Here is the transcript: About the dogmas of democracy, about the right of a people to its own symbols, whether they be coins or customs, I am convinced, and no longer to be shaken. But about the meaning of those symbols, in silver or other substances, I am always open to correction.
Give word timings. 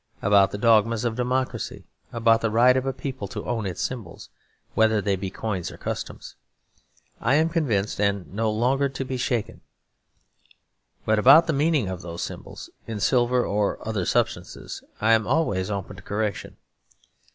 About 0.23 0.49
the 0.49 0.57
dogmas 0.57 1.05
of 1.05 1.15
democracy, 1.15 1.85
about 2.11 2.41
the 2.41 2.49
right 2.49 2.75
of 2.75 2.87
a 2.87 2.91
people 2.91 3.27
to 3.27 3.37
its 3.41 3.47
own 3.47 3.75
symbols, 3.75 4.29
whether 4.73 4.99
they 4.99 5.15
be 5.15 5.29
coins 5.29 5.69
or 5.71 5.77
customs, 5.77 6.33
I 7.19 7.35
am 7.35 7.49
convinced, 7.49 8.01
and 8.01 8.25
no 8.33 8.49
longer 8.49 8.89
to 8.89 9.05
be 9.05 9.17
shaken. 9.17 9.61
But 11.05 11.19
about 11.19 11.45
the 11.45 11.53
meaning 11.53 11.87
of 11.87 12.01
those 12.01 12.23
symbols, 12.23 12.71
in 12.87 12.99
silver 12.99 13.45
or 13.45 13.77
other 13.87 14.07
substances, 14.07 14.81
I 14.99 15.13
am 15.13 15.27
always 15.27 15.69
open 15.69 15.97
to 15.97 16.01
correction. 16.01 16.57